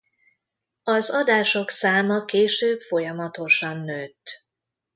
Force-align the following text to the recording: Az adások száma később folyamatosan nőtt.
Az 0.83 1.09
adások 1.09 1.69
száma 1.69 2.25
később 2.25 2.79
folyamatosan 2.81 3.77
nőtt. 3.77 4.47